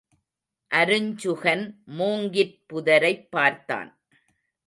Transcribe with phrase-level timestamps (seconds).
[0.71, 1.75] அருஞ்சுகன்
[1.97, 3.99] மூங்கிற் புதரைப் பார்த்தான்.